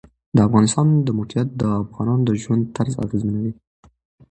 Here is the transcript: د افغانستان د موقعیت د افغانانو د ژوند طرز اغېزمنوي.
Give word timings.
د 0.35 0.37
افغانستان 0.47 0.87
د 1.05 1.07
موقعیت 1.19 1.49
د 1.61 1.63
افغانانو 1.83 2.23
د 2.27 2.29
ژوند 2.41 2.63
طرز 2.75 2.93
اغېزمنوي. 3.05 3.53